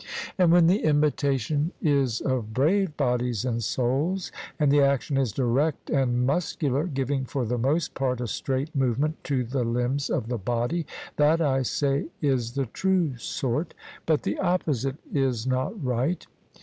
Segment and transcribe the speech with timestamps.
[0.35, 5.91] And when the imitation is of brave bodies and souls, and the action is direct
[5.91, 10.39] and muscular, giving for the most part a straight movement to the limbs of the
[10.39, 10.87] body
[11.17, 13.75] that, I say, is the true sort;
[14.07, 16.25] but the opposite is not right.